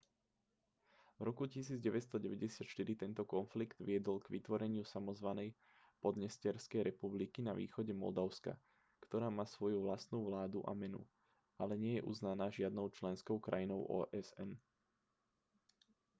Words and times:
v 1.19 1.29
roku 1.29 1.43
1994 1.55 2.65
tento 3.03 3.21
konflikt 3.33 3.77
viedol 3.87 4.17
k 4.21 4.31
vytvoreniu 4.35 4.81
samozvanej 4.93 5.49
podnesterskej 6.03 6.81
republiky 6.89 7.39
na 7.47 7.53
východe 7.61 7.93
moldavska 8.01 8.53
ktorá 9.05 9.27
má 9.37 9.45
svoju 9.55 9.77
vlastnú 9.87 10.19
vládu 10.29 10.59
a 10.65 10.71
menu 10.81 11.01
ale 11.61 11.73
nie 11.83 11.93
je 12.01 12.01
uznaná 12.11 12.45
žiadnou 12.57 12.87
členskou 12.97 13.37
krajinou 13.47 13.81
osn 14.01 14.49